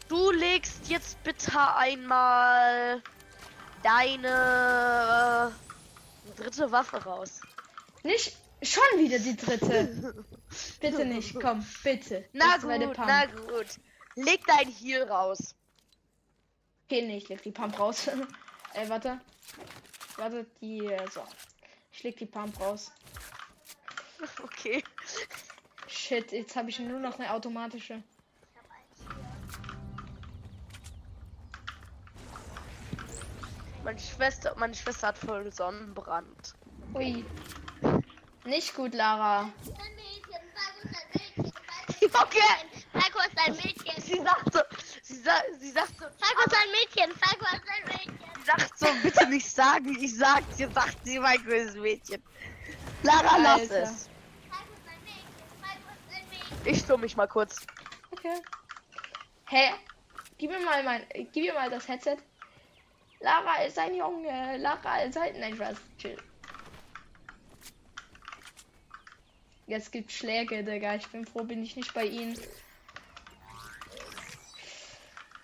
du 0.10 0.32
legst 0.32 0.88
jetzt 0.90 1.24
bitte 1.24 1.52
einmal 1.76 3.02
deine 3.82 5.52
äh, 5.52 6.42
dritte 6.42 6.72
Waffe 6.72 6.98
raus. 7.04 7.40
Nicht 8.04 8.36
schon 8.62 9.00
wieder 9.00 9.20
die 9.20 9.36
dritte. 9.36 10.26
bitte 10.82 11.06
nicht, 11.06 11.40
komm, 11.40 11.66
bitte. 11.84 12.26
Na 12.34 12.58
gut, 12.58 12.98
na 12.98 13.26
gut. 13.26 13.80
Leg 14.16 14.46
dein 14.46 14.68
Heal 14.70 15.04
raus. 15.04 15.56
Okay, 16.86 17.02
nee, 17.02 17.18
ich 17.18 17.30
leg 17.30 17.42
die 17.42 17.52
Pump 17.52 17.80
raus. 17.80 18.08
Ey, 18.74 18.90
warte. 18.90 19.20
Warte, 20.18 20.46
die. 20.62 20.86
Äh, 20.86 21.10
so. 21.12 21.24
Ich 21.92 22.04
leg 22.04 22.18
die 22.18 22.26
Pump 22.26 22.60
raus. 22.60 22.92
Okay. 24.42 24.82
Shit, 25.88 26.32
jetzt 26.32 26.56
habe 26.56 26.70
ich 26.70 26.80
nur 26.80 27.00
noch 27.00 27.20
eine 27.20 27.32
automatische. 27.32 28.02
Meine 33.86 34.00
Schwester, 34.00 34.56
meine 34.58 34.74
Schwester 34.74 35.10
hat 35.10 35.18
voll 35.20 35.52
Sonnenbrand. 35.54 36.56
Ui. 36.96 37.24
Nicht 38.44 38.76
gut, 38.76 38.96
Lara. 38.96 39.42
Ein 39.42 39.52
ein. 41.38 41.52
Okay. 42.02 42.40
Sag 42.94 43.16
uns 43.16 43.46
ein 43.46 43.56
Mädchen. 43.56 44.02
Sie 44.02 44.18
sagt 44.18 44.54
so, 44.54 44.60
sie 45.04 45.22
sagt, 45.22 45.46
sie 45.60 45.70
sagt 45.70 46.00
so, 46.00 46.06
Sag 46.18 46.46
uns 46.46 46.54
ein 46.56 46.72
Mädchen. 46.72 47.14
Sag 47.22 47.40
uns 47.40 47.62
ein 47.68 47.88
Mädchen. 47.88 48.20
sie 48.40 48.46
sagt 48.46 48.80
so, 48.80 48.88
bitte 49.04 49.30
nicht 49.30 49.52
sagen, 49.52 49.96
ich 50.02 50.16
sag, 50.16 50.44
sie 50.52 50.66
sagt 50.74 50.98
sie 51.06 51.20
mein 51.20 51.38
grünes 51.44 51.76
Mädchen. 51.76 52.24
Lara, 53.04 53.38
lass 53.38 53.62
es. 53.62 53.70
Sag 53.70 53.82
uns 53.82 54.10
ein 54.88 55.04
Mädchen. 55.04 55.30
Sag 55.62 55.78
uns 55.92 56.16
ein 56.16 56.30
Mädchen. 56.32 56.74
Ich 56.74 56.80
stumm 56.80 57.02
mich 57.02 57.16
mal 57.16 57.28
kurz. 57.28 57.58
Okay. 58.10 58.42
Hä? 59.46 59.76
Gib 60.40 60.50
mir 60.50 60.60
mal 60.62 60.82
mein. 60.82 61.06
Gib 61.32 61.46
mir 61.46 61.54
mal 61.54 61.70
das 61.70 61.88
Headset. 61.88 62.18
Lara 63.20 63.64
ist 63.64 63.78
ein 63.80 63.96
Junge. 63.96 64.58
Lara 64.58 65.02
ist 65.02 65.20
halt. 65.20 65.36
Was? 65.60 65.78
Chill. 65.98 66.18
Jetzt 69.68 69.92
gibt 69.92 70.12
Schläge, 70.12 70.64
Digga. 70.64 70.96
Ich 70.96 71.08
bin 71.08 71.26
froh, 71.26 71.44
bin 71.44 71.64
ich 71.64 71.76
nicht 71.76 71.94
bei 71.94 72.06
ihnen. 72.06 72.40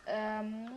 Ähm. 0.06 0.70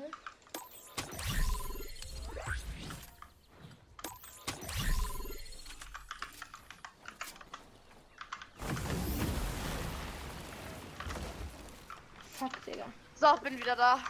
Fuck, 12.32 12.64
Digga. 12.64 12.86
So, 13.14 13.36
bin 13.42 13.58
wieder 13.58 13.76
da. 13.76 14.02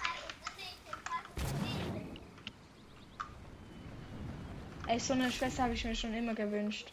Ey, 4.86 5.00
so 5.00 5.14
eine 5.14 5.32
Schwester 5.32 5.62
habe 5.64 5.74
ich 5.74 5.84
mir 5.84 5.94
schon 5.94 6.14
immer 6.14 6.34
gewünscht. 6.34 6.92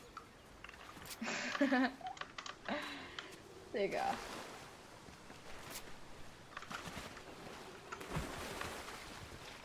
Digga. 3.74 4.14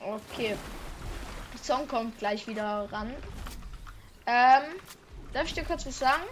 Okay. 0.00 0.56
Song 1.66 1.88
kommt 1.88 2.16
gleich 2.18 2.47
wieder 2.47 2.88
ran. 2.92 3.12
Ähm, 4.25 4.62
darf 5.33 5.47
ich 5.47 5.54
dir 5.54 5.64
kurz 5.64 5.85
was 5.85 5.99
sagen? 5.99 6.23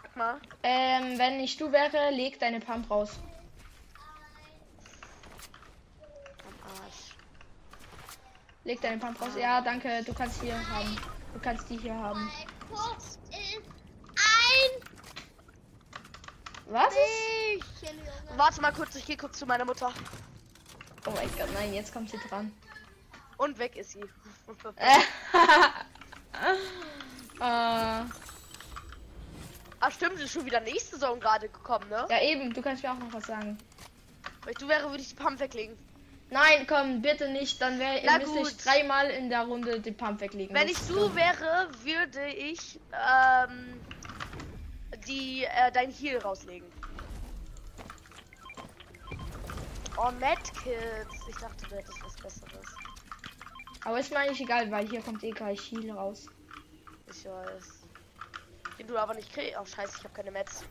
Sag 0.00 0.16
mal. 0.16 0.40
Ähm, 0.62 1.18
wenn 1.18 1.40
ich 1.40 1.56
du 1.56 1.72
wäre, 1.72 2.10
leg 2.10 2.38
deine 2.38 2.60
Pump 2.60 2.88
raus. 2.88 3.18
Am 6.46 6.70
Arsch. 6.84 7.16
Leg 8.68 8.82
deine 8.82 8.98
Pump 8.98 9.18
raus. 9.18 9.30
Ja, 9.34 9.62
danke. 9.62 10.04
Du 10.04 10.12
kannst 10.12 10.42
hier 10.42 10.54
haben. 10.68 10.94
Du 11.32 11.40
kannst 11.40 11.70
die 11.70 11.78
hier 11.78 11.94
haben. 11.94 12.30
Was? 16.66 16.94
Warte 18.36 18.60
mal 18.60 18.72
kurz, 18.72 18.94
ich 18.96 19.06
gehe 19.06 19.16
kurz 19.16 19.38
zu 19.38 19.46
meiner 19.46 19.64
Mutter. 19.64 19.90
Oh 21.06 21.10
mein 21.14 21.30
Gott, 21.38 21.48
nein, 21.54 21.72
jetzt 21.72 21.94
kommt 21.94 22.10
sie 22.10 22.18
dran. 22.28 22.52
Und 23.38 23.58
weg 23.58 23.74
ist 23.74 23.92
sie. 23.92 24.04
Ah, 29.80 29.92
stimmt, 29.92 30.18
ist 30.18 30.32
schon 30.32 30.44
wieder 30.44 30.58
nächste 30.60 30.96
Saison 30.96 31.20
gerade 31.20 31.48
gekommen, 31.48 31.88
ne? 31.88 32.04
ja, 32.10 32.20
eben, 32.20 32.52
du 32.52 32.60
kannst 32.60 32.82
mir 32.82 32.90
auch 32.90 32.98
noch 32.98 33.12
was 33.12 33.26
sagen. 33.26 33.56
Ich 34.50 34.58
du 34.58 34.66
wäre, 34.66 34.90
würde 34.90 35.00
ich 35.00 35.10
die 35.10 35.14
Pump 35.14 35.38
weglegen. 35.38 35.78
Nein, 36.30 36.66
komm, 36.66 37.00
bitte 37.00 37.30
nicht. 37.30 37.60
Dann 37.60 37.78
wäre 37.78 38.18
müsste 38.18 38.38
ich 38.40 38.56
gut. 38.56 38.64
dreimal 38.64 39.08
in 39.10 39.30
der 39.30 39.42
Runde 39.42 39.80
die 39.80 39.92
Pump 39.92 40.20
weglegen. 40.20 40.54
Wenn 40.54 40.68
ich 40.68 40.78
du 40.86 41.14
wäre, 41.14 41.68
würde 41.82 42.26
ich 42.26 42.78
ähm, 42.92 43.80
die 45.06 45.44
äh, 45.44 45.72
dein 45.72 45.90
Heal 45.90 46.18
rauslegen. 46.18 46.70
Oh, 49.96 50.10
Medkits. 50.20 51.28
Ich 51.28 51.36
dachte, 51.36 51.66
du 51.68 51.76
hättest 51.76 52.04
was 52.04 52.14
Besseres. 52.16 52.66
Aber 53.84 53.98
ist 53.98 54.10
mir 54.10 54.18
eigentlich 54.18 54.40
egal, 54.40 54.70
weil 54.70 54.86
hier 54.86 55.00
kommt 55.00 55.24
eh 55.24 55.30
gleich 55.30 55.72
Heal 55.72 55.90
raus. 55.90 56.26
Ich 57.10 57.24
weiß. 57.24 57.84
Den 58.78 58.86
du 58.86 58.96
aber 58.96 59.14
nicht 59.14 59.32
kriegst. 59.32 59.56
Oh, 59.60 59.64
scheiße, 59.64 59.94
ich 59.98 60.04
habe 60.04 60.14
keine 60.14 60.30
Mets. 60.30 60.62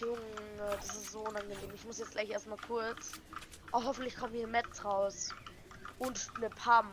Junge, 0.00 0.18
das 0.58 0.86
ist 0.96 1.12
so 1.12 1.20
unangenehm. 1.20 1.70
Ich 1.74 1.84
muss 1.84 1.98
jetzt 1.98 2.12
gleich 2.12 2.30
erstmal 2.30 2.58
kurz. 2.66 3.12
Oh, 3.72 3.82
hoffentlich 3.84 4.16
kommen 4.16 4.34
hier 4.34 4.46
Mets 4.46 4.84
raus. 4.84 5.28
Und 5.98 6.28
eine 6.36 6.50
Pump. 6.50 6.88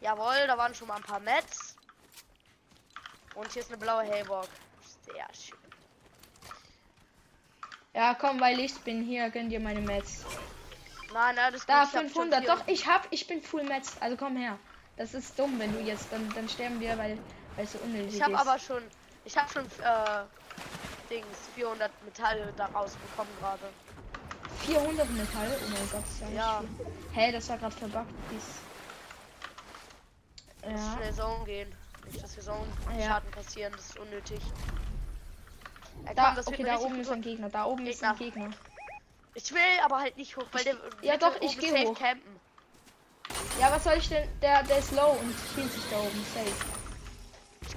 Jawohl, 0.00 0.46
da 0.46 0.58
waren 0.58 0.74
schon 0.74 0.88
mal 0.88 0.96
ein 0.96 1.02
paar 1.02 1.20
Mets. 1.20 1.76
Und 3.34 3.50
hier 3.52 3.62
ist 3.62 3.68
eine 3.70 3.78
blaue 3.78 4.02
Haybock. 4.02 4.48
Sehr 5.04 5.26
schön. 5.34 5.58
Ja, 7.94 8.14
komm, 8.14 8.40
weil 8.40 8.60
ich 8.60 8.74
bin 8.80 9.02
hier, 9.02 9.30
gönn 9.30 9.48
dir 9.48 9.60
meine 9.60 9.80
Mets. 9.80 10.24
Nein, 11.12 11.34
nein, 11.36 11.52
das 11.52 11.64
Da, 11.64 11.84
gut, 11.84 11.88
ich 11.90 11.94
hab 11.96 12.02
schon 12.02 12.08
500. 12.10 12.44
vier- 12.44 12.54
Doch, 12.54 12.62
ich 12.68 12.86
hab, 12.86 13.06
ich 13.10 13.26
bin 13.26 13.42
Full 13.42 13.64
Mets. 13.64 13.96
Also 14.00 14.16
komm 14.16 14.36
her. 14.36 14.58
Das 14.96 15.14
ist 15.14 15.38
dumm, 15.38 15.58
wenn 15.58 15.72
du 15.72 15.80
jetzt, 15.80 16.10
dann, 16.10 16.28
dann 16.34 16.48
sterben 16.48 16.80
wir, 16.80 16.96
weil, 16.98 17.18
weil 17.54 17.64
es 17.64 17.72
so 17.72 17.78
unnötig 17.78 18.16
Ich 18.16 18.22
habe 18.22 18.32
ist. 18.34 18.40
aber 18.40 18.58
schon. 18.58 18.82
Ich 19.26 19.36
habe 19.36 19.52
schon 19.52 19.64
äh, 19.64 20.24
Dings 21.10 21.26
400 21.56 21.90
Metalle 22.04 22.52
daraus 22.56 22.92
bekommen 22.94 23.30
gerade. 23.40 23.68
400 24.64 25.10
Metall. 25.10 25.58
Oh 25.60 25.68
mein 25.70 25.90
Gott, 25.90 26.04
ist 26.04 26.20
ja, 26.20 26.28
Ja. 26.30 26.64
Hä, 27.12 27.32
das 27.32 27.48
war 27.48 27.58
gerade 27.58 27.74
verbuggt. 27.76 28.12
Dies. 28.30 28.44
Ja. 30.62 30.94
schnell 30.96 31.12
Zone 31.12 31.44
gehen. 31.44 31.74
Nicht, 32.06 32.22
dass 32.22 32.36
wir 32.36 32.42
Zone 32.44 32.66
Ja. 32.96 33.06
Schaden 33.08 33.30
kassieren, 33.32 33.72
das 33.76 33.86
ist 33.90 33.98
unnötig. 33.98 34.40
Ja, 36.04 36.14
Da, 36.14 36.36
wird 36.36 36.46
okay, 36.46 36.62
da 36.62 36.78
oben 36.78 37.00
ist 37.00 37.10
ein 37.10 37.22
Gegner. 37.22 37.48
Da 37.48 37.64
oben 37.64 37.84
ist 37.86 38.04
ein 38.04 38.16
Gegner. 38.16 38.50
Ich 39.34 39.52
will 39.52 39.60
aber 39.84 39.98
halt 39.98 40.16
nicht 40.16 40.36
hoch, 40.36 40.46
weil 40.52 40.62
der 40.64 40.76
Ja, 41.02 41.16
doch, 41.16 41.34
ich 41.40 41.50
oben 41.52 41.60
geh 41.60 41.70
safe 41.70 41.88
hoch. 41.88 41.98
campen. 41.98 42.40
Ja, 43.60 43.72
was 43.72 43.82
soll 43.82 43.94
ich 43.94 44.08
denn? 44.08 44.28
Der, 44.40 44.62
der 44.62 44.78
ist 44.78 44.92
low 44.92 45.16
und 45.20 45.34
hielt 45.56 45.72
sich 45.72 45.82
da 45.90 45.96
oben. 45.98 46.24
Safe. 46.32 46.75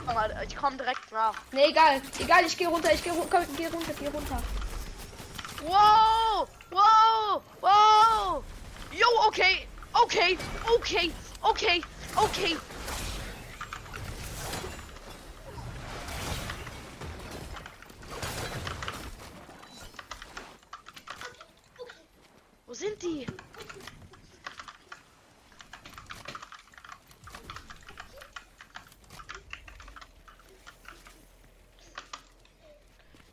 Ich 0.10 0.16
komm, 0.16 0.24
mal- 0.24 0.44
ich 0.48 0.56
komm 0.56 0.76
direkt 0.78 1.12
nach. 1.12 1.36
Nee, 1.52 1.66
egal. 1.66 2.02
Egal, 2.18 2.44
ich 2.44 2.58
gehe 2.58 2.68
runter. 2.68 2.92
Ich 2.92 3.04
gehe 3.04 3.14
ru 3.14 3.28
geh 3.56 3.68
runter. 3.68 3.94
Geh 4.00 4.08
runter. 4.08 4.42
Wow! 5.62 6.48
Wow! 6.72 7.44
Wow! 7.62 8.44
Yo, 8.92 9.06
okay! 9.28 9.68
Okay! 9.94 10.36
Okay! 10.76 11.12
Okay! 11.42 11.84
Okay! 12.16 12.58
Wo 22.66 22.74
sind 22.74 23.02
die? 23.04 23.28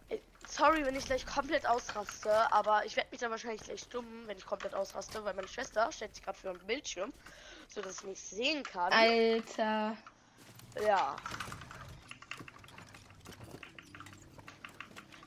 Äh, 0.09 0.18
Sorry, 0.49 0.85
wenn 0.85 0.86
ich 0.99 1.07
gleich 1.07 1.26
komplett 1.26 1.67
ausraste, 1.67 2.53
aber 2.53 2.85
ich 2.85 2.97
werde 2.97 3.11
mich 3.11 3.21
dann 3.21 3.31
wahrscheinlich 3.31 3.62
gleich 3.62 3.81
stumm, 3.81 4.07
wenn 4.26 4.37
ich 4.37 4.47
komplett 4.47 4.75
ausraste, 4.75 5.25
weil 5.25 5.35
meine 5.35 5.49
Schwester 5.49 5.91
stellt 5.93 6.15
sich 6.15 6.25
gerade 6.25 6.38
für 6.38 6.53
den 6.53 6.67
Bildschirm, 6.67 7.12
so 7.69 7.81
dass 7.81 8.00
ich 8.00 8.05
nicht 8.05 8.23
sehen 8.23 8.62
kann. 8.62 8.93
Alter. 8.93 9.97
Ja. 10.85 11.17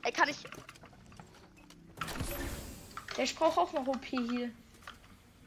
Ey, 0.03 0.11
kann 0.11 0.29
ich. 0.29 0.37
Der 3.17 3.25
braucht 3.25 3.57
auch 3.57 3.73
noch 3.73 3.85
OP 3.87 4.05
hier. 4.05 4.51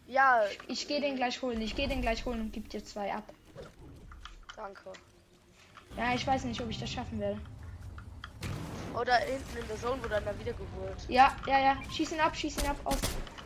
Ja, 0.06 0.42
Ich 0.68 0.86
gehe 0.88 1.00
den 1.00 1.16
gleich 1.16 1.40
holen. 1.40 1.60
Ich 1.62 1.74
gehe 1.74 1.88
den 1.88 2.02
gleich 2.02 2.26
holen 2.26 2.40
und 2.40 2.52
gib 2.52 2.68
dir 2.68 2.84
zwei 2.84 3.12
ab. 3.14 3.24
danke. 4.56 4.92
Ja, 5.96 6.14
ich 6.14 6.26
weiß 6.26 6.44
nicht, 6.44 6.60
ob 6.60 6.68
ich 6.68 6.78
das 6.78 6.90
schaffen 6.90 7.18
werde. 7.18 7.40
Oder 8.94 9.16
hinten 9.16 9.56
in 9.56 9.66
der 9.68 9.80
Zone 9.80 10.02
wurde 10.02 10.20
dann 10.24 10.38
wieder 10.38 10.52
geholt. 10.52 10.96
Ja, 11.08 11.34
ja, 11.46 11.58
ja. 11.58 11.76
Schieß 11.90 12.12
ihn 12.12 12.20
ab, 12.20 12.36
schieß 12.36 12.58
ihn 12.58 12.66
ab 12.68 12.76
aus, 12.84 12.98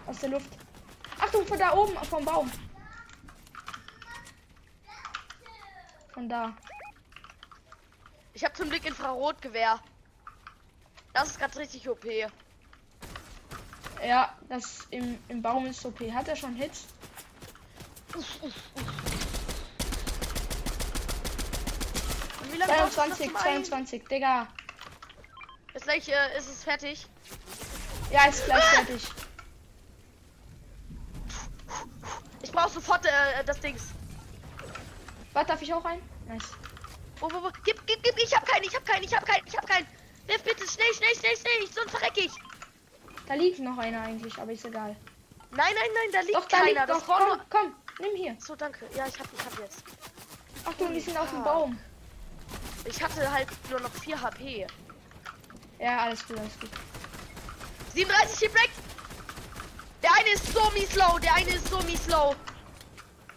aus 0.06 0.18
der 0.18 0.30
Luft. 0.30 0.50
Achtung, 1.20 1.46
von 1.46 1.58
da 1.58 1.72
oben, 1.72 1.96
vom 2.04 2.24
Baum. 2.24 2.50
Von 6.12 6.28
da. 6.28 6.54
Ich 8.34 8.44
habe 8.44 8.54
zum 8.54 8.68
Glück 8.70 8.84
Infrarotgewehr. 8.84 9.80
Das 11.14 11.28
ist 11.28 11.38
gerade 11.38 11.58
richtig 11.58 11.88
OP. 11.88 12.04
Ja, 14.06 14.34
das 14.48 14.86
im, 14.90 15.18
im 15.28 15.40
Baum 15.40 15.66
ist 15.66 15.84
OP. 15.86 16.00
Hat 16.12 16.28
er 16.28 16.36
schon 16.36 16.54
Hits? 16.54 16.86
Brauchst 18.12 18.42
du 18.42 18.48
noch 22.58 22.90
22, 22.90 23.26
zum 23.28 23.36
Ein- 23.36 23.64
22, 23.64 24.08
Digga. 24.08 24.48
Jetzt 25.76 25.85
gleich 25.85 26.09
äh, 26.09 26.38
ist 26.38 26.49
es 26.49 26.64
fertig. 26.64 27.06
Ja, 28.11 28.25
ist 28.25 28.47
gleich 28.47 28.64
fertig. 28.64 29.02
Ich 32.40 32.50
brauche 32.50 32.71
sofort 32.71 33.04
äh, 33.04 33.45
das 33.45 33.61
Dings. 33.61 33.83
Warte, 35.35 35.49
darf 35.49 35.61
ich 35.61 35.75
auch 35.75 35.85
ein? 35.85 36.00
Nice. 36.28 36.52
Wo, 37.21 37.30
wo, 37.30 37.42
wo? 37.42 37.50
Gib, 37.66 37.87
gib, 37.87 38.02
gib, 38.02 38.16
ich 38.16 38.35
hab 38.35 38.47
keinen, 38.47 38.64
ich 38.64 38.75
hab 38.75 38.87
keinen, 38.87 39.04
ich 39.04 39.14
hab 39.14 39.26
keinen, 39.26 39.47
ich 39.47 39.54
hab 39.54 39.66
keinen. 39.66 39.87
Wirf 40.26 40.42
bitte 40.45 40.66
schnell, 40.66 40.95
schnell, 40.95 41.14
schnell, 41.14 41.37
schnell, 41.37 41.68
sonst 41.75 41.90
verreck 41.90 42.16
ich. 42.16 42.33
Da 43.28 43.35
liegt 43.35 43.59
noch 43.59 43.76
einer 43.76 44.00
eigentlich, 44.00 44.38
aber 44.38 44.52
ist 44.52 44.64
egal. 44.64 44.97
Nein, 45.50 45.75
nein, 45.75 45.90
nein, 45.95 46.11
da 46.11 46.21
liegt 46.21 46.37
Doch, 46.37 46.49
da 46.49 46.56
keiner. 46.61 46.87
liegt 46.87 46.88
doch. 46.88 47.04
Komm, 47.06 47.26
nur... 47.28 47.45
komm, 47.50 47.75
nimm 48.00 48.16
hier. 48.16 48.35
So, 48.40 48.56
danke. 48.56 48.87
Ja, 48.97 49.06
ich 49.06 49.21
hab, 49.21 49.26
ich 49.30 49.45
hab 49.45 49.59
jetzt. 49.59 49.85
Achtung, 50.64 50.95
die 50.95 51.00
sind 51.00 51.18
auf 51.18 51.28
dem 51.28 51.40
Ah. 51.42 51.45
Baum. 51.45 51.78
Ich 52.87 53.02
hatte 53.02 53.30
halt 53.30 53.49
nur 53.68 53.80
noch 53.80 53.92
4 53.92 54.23
HP. 54.23 54.66
Ja, 55.78 55.99
alles 56.04 56.26
gut, 56.26 56.38
alles 56.38 56.59
gut. 56.61 56.71
37 57.95 58.38
Hit 58.38 58.52
Break. 58.52 58.71
Der 60.02 60.12
eine 60.14 60.30
ist 60.30 60.52
so 60.52 60.71
mies 60.71 60.95
low, 60.95 61.18
der 61.18 61.35
eine 61.35 61.50
ist 61.50 61.68
so 61.68 61.80
mies 61.83 62.06
low. 62.09 62.35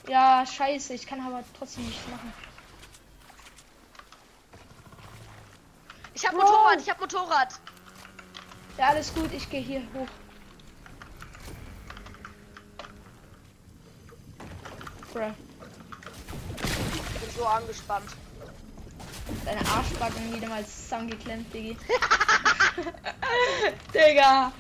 Ja, 0.08 0.46
scheiße, 0.46 0.94
ich 0.94 1.06
kann 1.06 1.20
aber 1.22 1.44
trotzdem 1.58 1.86
nichts 1.86 2.08
machen. 2.10 2.34
Ich 6.14 6.26
hab 6.26 6.34
Bro. 6.34 6.42
Motorrad, 6.42 6.82
ich 6.82 6.90
hab 6.90 7.00
Motorrad. 7.00 7.60
Ja, 8.78 8.88
alles 8.90 9.14
gut, 9.14 9.32
ich 9.34 9.50
gehe 9.50 9.62
hier 9.62 9.82
hoch. 9.94 10.08
Bruh, 15.14 15.34
Ich 16.64 17.20
bin 17.20 17.32
so 17.36 17.46
angespannt. 17.46 18.12
deine 19.46 19.60
Arschbacken 19.68 20.34
wieder 20.36 20.48
mal 20.50 20.66
zusammengeklemmt, 20.66 21.54
Diggi. 21.54 21.78
Digga! 23.94 24.52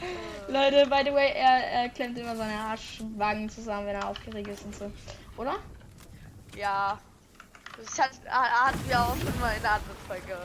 Leute, 0.47 0.85
by 0.89 1.03
the 1.05 1.13
way, 1.13 1.31
er, 1.35 1.83
er 1.83 1.89
klemmt 1.89 2.17
immer 2.17 2.35
seine 2.35 2.59
Arschwagen 2.59 3.49
zusammen, 3.49 3.87
wenn 3.87 3.95
er 3.95 4.07
aufgeregt 4.07 4.47
ist 4.47 4.65
und 4.65 4.75
so. 4.75 4.91
Oder? 5.37 5.57
Ja. 6.55 6.99
Das 7.77 7.99
hat, 7.99 8.11
hat 8.27 8.75
mir 8.87 8.99
auch 8.99 9.15
schon 9.15 9.39
mal 9.39 9.53
in 9.55 9.65
einer 9.65 9.75
anderen 9.75 9.97
Folge 10.07 10.37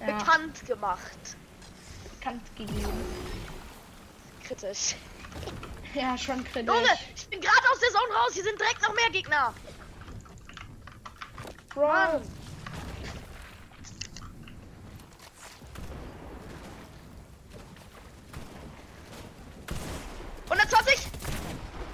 Ja, 0.00 0.18
bekannt 0.18 0.66
gemacht. 0.66 1.36
bekannt 2.18 2.56
gegeben. 2.56 2.92
Kritisch. 4.46 4.96
Ja, 5.94 6.18
schon 6.18 6.44
kritisch. 6.44 6.74
Junge, 6.74 6.98
ich 7.16 7.28
bin 7.28 7.40
gerade 7.40 7.70
aus 7.72 7.78
der 7.80 7.88
Zone 7.88 8.12
raus. 8.14 8.32
Hier 8.34 8.44
sind 8.44 8.60
direkt 8.60 8.82
noch 8.82 8.94
mehr 8.94 9.10
Gegner. 9.10 9.54
Bro, 11.74 11.86
Mann. 11.86 12.22
...120! 20.50 21.06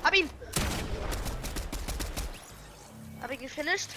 Hab 0.02 0.14
ihn! 0.14 0.30
Hab 3.20 3.30
ihn 3.30 3.40
gefinisht. 3.40 3.90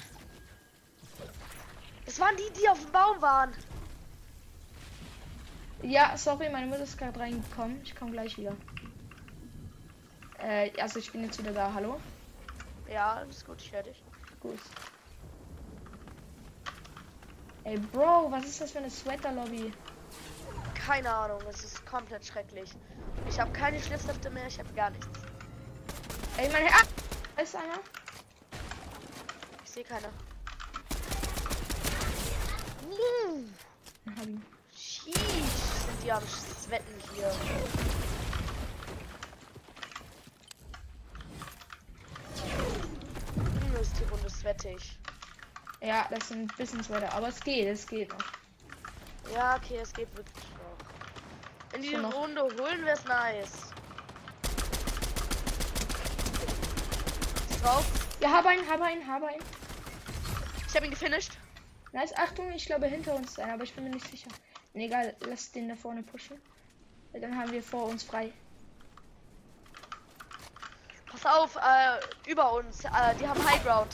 Das 2.06 2.20
waren 2.20 2.36
die, 2.38 2.60
die 2.60 2.68
auf 2.68 2.80
dem 2.80 2.92
Baum 2.92 3.22
waren. 3.22 3.54
Ja, 5.82 6.18
sorry, 6.18 6.50
meine 6.50 6.68
Mutter 6.68 6.84
ist 6.84 6.98
gerade 6.98 7.20
reingekommen. 7.20 7.82
Ich 7.84 7.96
komme 7.96 8.12
gleich 8.12 8.38
wieder. 8.38 8.56
Äh, 10.40 10.72
also 10.82 11.00
ich 11.00 11.12
bin 11.12 11.24
jetzt 11.24 11.40
wieder 11.40 11.54
da. 11.54 11.74
Hallo? 11.74 12.00
Ja, 12.92 13.14
alles 13.14 13.46
gut, 13.46 13.62
ich 13.62 13.72
höre 13.72 13.84
dich. 13.84 14.04
Gut. 14.40 14.60
Ey, 17.64 17.78
Bro, 17.78 18.32
was 18.32 18.46
ist 18.46 18.62
das 18.62 18.72
für 18.72 18.80
eine 18.80 18.90
Sweater-Lobby? 18.90 19.72
Keine 20.74 21.14
Ahnung, 21.14 21.42
es 21.50 21.64
ist 21.64 21.86
komplett 21.86 22.26
schrecklich. 22.26 22.72
Ich 23.30 23.40
habe 23.40 23.52
keine 23.52 23.80
Schliftstifte 23.80 24.32
mehr, 24.32 24.48
ich 24.48 24.58
habe 24.58 24.74
gar 24.74 24.90
nichts. 24.90 25.08
Ey, 26.38 26.50
mein 26.52 26.66
Herr. 26.66 26.82
Da 27.36 27.42
ist 27.44 27.56
einer. 27.56 27.80
Ich 29.64 29.70
sehe 29.70 29.84
keine. 29.84 30.08
Hab 34.08 34.26
ihn. 34.26 34.44
Sheesh, 34.76 35.14
sind 35.14 36.04
die 36.04 36.12
am 36.12 36.24
Sweaten 36.28 36.94
hier. 37.14 37.32
Hm, 43.36 43.82
ist 43.82 44.00
die 44.00 44.04
Runde 44.06 44.30
sweatig. 44.30 45.00
Ja, 45.82 46.08
das 46.10 46.30
sind 46.30 46.52
ein 46.52 46.58
bisschen 46.58 46.84
Sweater, 46.84 47.14
aber 47.14 47.28
es 47.28 47.40
geht, 47.40 47.68
es 47.68 47.86
geht 47.86 48.10
noch. 48.10 48.26
Ja, 49.34 49.56
okay, 49.56 49.78
es 49.78 49.94
geht 49.94 50.14
wirklich 50.18 50.49
noch. 51.80 51.84
Wenn 51.84 51.84
die 51.84 51.90
So 51.90 51.98
die 51.98 52.02
noch. 52.02 52.14
Runde 52.16 52.42
holen, 52.42 52.86
wär's 52.86 53.06
nice. 53.06 53.54
Ist 57.50 57.64
drauf. 57.64 57.86
Ja, 58.22 58.32
hab 58.32 58.46
einen, 58.46 58.68
hab 58.70 58.82
einen, 58.82 59.08
hab 59.08 59.24
einen. 59.24 59.44
Ich 60.68 60.76
habe 60.76 60.86
ihn 60.86 60.92
gefinisht. 60.92 61.34
Nice, 61.92 62.16
Achtung, 62.16 62.52
ich 62.52 62.66
glaube 62.66 62.86
hinter 62.88 63.16
uns 63.16 63.32
ist 63.32 63.40
einer, 63.40 63.54
aber 63.54 63.64
ich 63.64 63.74
bin 63.74 63.84
mir 63.84 63.90
nicht 63.90 64.10
sicher. 64.10 64.30
Nee, 64.74 64.86
egal, 64.86 65.16
lass 65.22 65.52
den 65.52 65.68
da 65.68 65.76
vorne 65.76 66.04
pushen. 66.04 66.40
Ja, 67.14 67.20
Dann 67.20 67.36
haben 67.38 67.52
wir 67.52 67.64
vor 67.64 67.86
uns 67.86 68.04
frei. 68.04 68.32
Pass 71.08 71.26
auf, 71.26 71.56
äh, 71.56 72.30
über 72.32 72.54
uns. 72.54 72.86
Äh, 72.86 73.16
die 73.20 73.28
haben 73.28 73.44
High 73.50 73.64
Ground. 73.64 73.90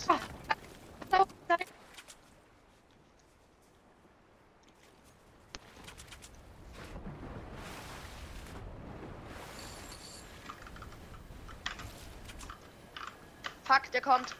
Fuck, 13.75 13.91
der 13.91 14.01
kommt. 14.01 14.35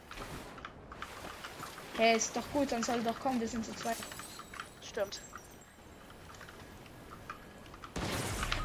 Hey, 1.97 2.15
ist 2.15 2.35
doch 2.35 2.43
gut, 2.53 2.71
dann 2.71 2.83
soll 2.83 3.01
doch 3.03 3.19
kommen, 3.19 3.39
wir 3.41 3.47
sind 3.47 3.65
zu 3.65 3.73
zweit. 3.75 3.97
Stimmt. 4.81 5.19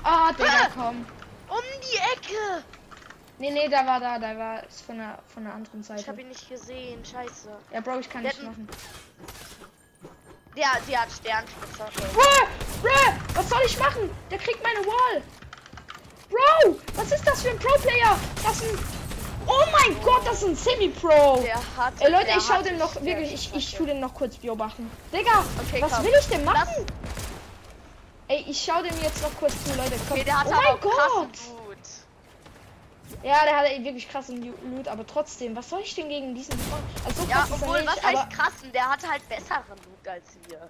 Ah, 0.04 0.32
Digga, 0.32 0.48
Ah! 0.48 0.70
komm. 0.74 1.06
Um 1.48 1.62
die 1.82 1.96
Ecke! 1.96 2.64
Nee, 3.38 3.50
nee, 3.50 3.68
da 3.68 3.84
war 3.84 3.98
da, 3.98 4.18
da 4.18 4.36
war 4.38 4.62
es 4.64 4.80
von 4.82 4.98
der 4.98 5.18
von 5.34 5.42
der 5.44 5.54
anderen 5.54 5.80
Ich 5.80 5.86
Seite. 5.86 6.06
habe 6.06 6.20
ihn 6.20 6.28
nicht 6.28 6.48
gesehen, 6.48 7.04
scheiße. 7.04 7.48
Ja, 7.72 7.80
Bro, 7.80 7.98
ich 7.98 8.08
kann 8.08 8.22
Der 8.22 8.32
nicht 8.32 8.42
machen. 8.44 8.68
Der, 10.56 10.68
der 10.88 11.00
hat 11.02 11.10
Sternspitze. 11.10 11.84
Bro, 12.12 12.22
Bro, 12.82 13.14
was 13.34 13.48
soll 13.48 13.62
ich 13.66 13.78
machen? 13.78 14.10
Der 14.30 14.38
kriegt 14.38 14.62
meine 14.62 14.86
Wall. 14.86 15.22
Bro, 16.28 16.76
was 16.94 17.10
ist 17.10 17.26
das 17.26 17.42
für 17.42 17.50
ein 17.50 17.58
Pro-Player? 17.58 18.16
Das 18.44 18.62
ist 18.62 18.72
ein... 18.72 18.99
Oh 19.46 19.64
mein 19.72 20.00
Gott, 20.02 20.26
das 20.26 20.42
ist 20.42 20.48
ein 20.48 20.56
Semi-Pro. 20.56 21.40
Der 21.42 21.56
hat. 21.76 21.94
Ey, 22.00 22.10
Leute, 22.10 22.28
ich 22.36 22.44
schau 22.44 22.62
den 22.62 22.78
noch, 22.78 22.94
wirklich, 23.02 23.32
ich, 23.34 23.54
ich 23.54 23.74
tu 23.74 23.86
den 23.86 24.00
noch 24.00 24.14
kurz 24.14 24.36
beobachten. 24.36 24.90
Digga, 25.12 25.44
Okay, 25.66 25.82
was 25.82 25.92
komm. 25.92 26.04
will 26.04 26.12
ich 26.20 26.26
denn 26.26 26.44
machen? 26.44 26.68
Lass- 26.76 26.86
Ey, 28.28 28.44
ich 28.48 28.62
schau 28.62 28.80
dem 28.82 28.94
jetzt 29.02 29.22
noch 29.22 29.34
kurz 29.38 29.54
zu, 29.64 29.74
Leute. 29.76 29.94
Komm. 30.08 30.12
Okay, 30.18 30.24
der 30.24 30.40
hat 30.40 30.46
oh 30.46 30.50
mein 30.50 30.80
Gott. 30.80 31.28
Ja, 33.24 33.44
der 33.44 33.56
hat 33.56 33.66
wirklich 33.84 34.08
krassen 34.08 34.40
Loot, 34.72 34.86
aber 34.86 35.04
trotzdem, 35.04 35.56
was 35.56 35.68
soll 35.68 35.80
ich 35.80 35.94
denn 35.96 36.08
gegen 36.08 36.32
diesen 36.34 36.56
machen? 36.70 36.84
Also 37.04 37.22
so 37.22 37.28
Ja, 37.28 37.46
obwohl, 37.50 37.80
nicht, 37.80 37.88
was 37.96 38.02
heißt 38.04 38.30
krassen? 38.30 38.72
Der 38.72 38.88
hatte 38.88 39.08
halt 39.10 39.28
besseren 39.28 39.64
Loot 39.68 40.08
als 40.08 40.24
wir. 40.48 40.68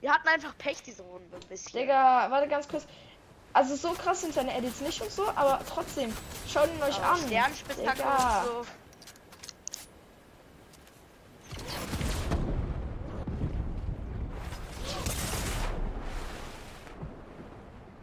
Wir 0.00 0.12
hatten 0.12 0.28
einfach 0.28 0.56
Pech 0.58 0.80
diese 0.82 1.02
Runde 1.02 1.26
ein 1.34 1.48
bisschen. 1.48 1.80
Digga, 1.80 2.30
warte 2.30 2.46
ganz 2.46 2.68
kurz. 2.68 2.86
Also 3.54 3.76
so 3.76 3.92
krass 3.92 4.20
sind 4.20 4.34
seine 4.34 4.52
Edits 4.56 4.80
nicht 4.80 5.00
und 5.00 5.12
so, 5.12 5.28
aber 5.28 5.60
trotzdem, 5.68 6.12
schaut 6.52 6.68
ihn 6.74 6.82
euch 6.82 6.96
Aber 6.98 7.12
an. 7.12 7.20
Und 7.22 7.30
so. 8.44 8.66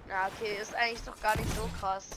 Na, 0.07 0.27
okay, 0.27 0.57
ist 0.61 0.73
eigentlich 0.73 1.01
doch 1.03 1.19
gar 1.21 1.35
nicht 1.35 1.53
so 1.53 1.69
krass. 1.79 2.07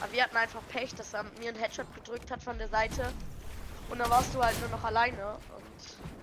Aber 0.00 0.12
wir 0.12 0.22
hatten 0.22 0.36
einfach 0.36 0.60
Pech, 0.68 0.94
dass 0.94 1.12
er 1.12 1.24
mir 1.40 1.48
einen 1.48 1.58
Headshot 1.58 1.92
gedrückt 1.92 2.30
hat 2.30 2.40
von 2.40 2.56
der 2.56 2.68
Seite. 2.68 3.12
Und 3.88 3.98
dann 3.98 4.10
warst 4.10 4.32
du 4.32 4.40
halt 4.40 4.58
nur 4.60 4.68
noch 4.68 4.84
alleine. 4.84 5.38
Und 5.56 6.13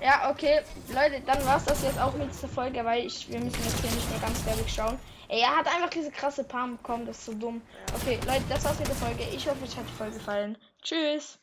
Ja, 0.00 0.30
okay, 0.30 0.60
Leute, 0.88 1.20
dann 1.26 1.44
war's 1.44 1.64
das 1.64 1.82
jetzt 1.82 2.00
auch 2.00 2.14
mit 2.14 2.32
dieser 2.32 2.48
Folge, 2.48 2.84
weil 2.84 3.06
ich, 3.06 3.28
wir 3.30 3.40
müssen 3.40 3.62
jetzt 3.64 3.80
hier 3.80 3.90
nicht 3.90 4.10
mehr 4.10 4.20
ganz 4.20 4.40
fertig 4.42 4.72
schauen. 4.72 4.98
Ey, 5.28 5.40
er 5.40 5.56
hat 5.56 5.66
einfach 5.66 5.90
diese 5.90 6.10
krasse 6.10 6.44
Palm 6.44 6.76
bekommen, 6.76 7.04
das 7.04 7.18
ist 7.18 7.26
so 7.26 7.34
dumm. 7.34 7.60
Okay, 7.94 8.18
Leute, 8.26 8.44
das 8.48 8.64
war's 8.64 8.78
mit 8.78 8.88
der 8.88 8.94
Folge. 8.94 9.24
Ich 9.34 9.48
hoffe, 9.48 9.62
euch 9.64 9.76
hat 9.76 9.88
die 9.88 9.92
Folge 9.92 10.14
gefallen. 10.14 10.56
Tschüss. 10.82 11.38